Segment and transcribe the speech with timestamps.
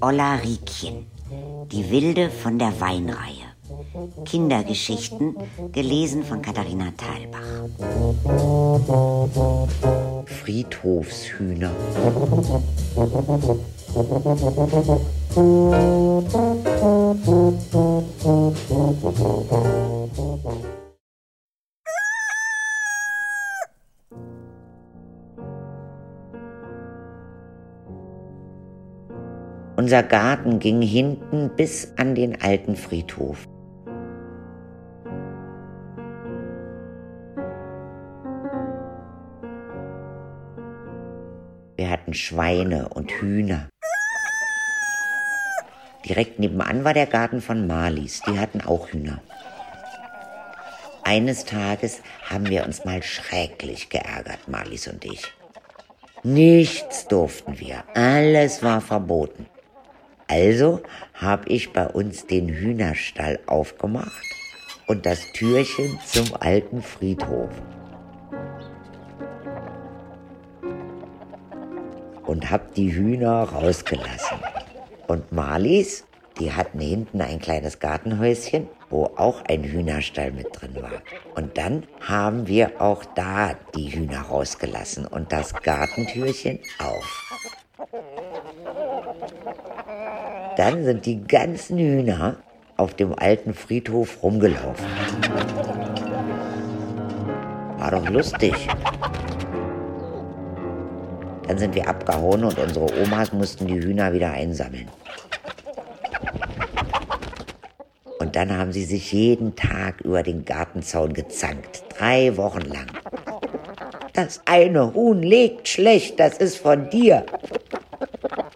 [0.00, 1.06] Olla Riekchen,
[1.72, 3.48] die Wilde von der Weinreihe.
[4.24, 5.36] Kindergeschichten,
[5.72, 7.40] gelesen von Katharina Thalbach.
[10.26, 11.70] Friedhofshühner.
[29.78, 33.46] Unser Garten ging hinten bis an den alten Friedhof.
[41.76, 43.68] Wir hatten Schweine und Hühner.
[46.08, 49.22] Direkt nebenan war der Garten von Marlies, die hatten auch Hühner.
[51.04, 55.22] Eines Tages haben wir uns mal schrecklich geärgert, Marlies und ich.
[56.24, 59.46] Nichts durften wir, alles war verboten.
[60.28, 60.82] Also
[61.14, 64.12] habe ich bei uns den Hühnerstall aufgemacht
[64.86, 67.50] und das Türchen zum alten Friedhof.
[72.26, 74.36] Und habe die Hühner rausgelassen.
[75.06, 76.04] Und Marlies,
[76.38, 81.02] die hatten hinten ein kleines Gartenhäuschen, wo auch ein Hühnerstall mit drin war.
[81.34, 87.28] Und dann haben wir auch da die Hühner rausgelassen und das Gartentürchen auf.
[90.56, 92.36] Dann sind die ganzen Hühner
[92.76, 94.86] auf dem alten Friedhof rumgelaufen.
[97.78, 98.54] War doch lustig.
[101.46, 104.88] Dann sind wir abgehauen und unsere Omas mussten die Hühner wieder einsammeln.
[108.18, 111.84] Und dann haben sie sich jeden Tag über den Gartenzaun gezankt.
[111.96, 112.86] Drei Wochen lang.
[114.12, 117.24] Das eine Huhn legt schlecht, das ist von dir.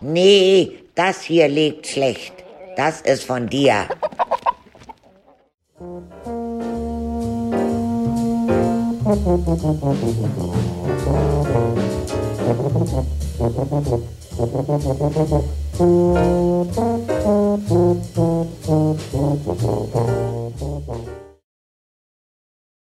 [0.03, 2.34] Nee, das hier legt schlecht.
[2.77, 3.86] Das ist von dir.